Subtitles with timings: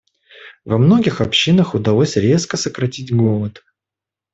[0.65, 3.63] Во многих общинах удалось резко сократить голод.